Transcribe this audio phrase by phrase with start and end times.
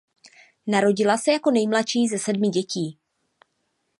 [0.67, 2.97] Narodila se jako nejmladší ze sedmi dětí.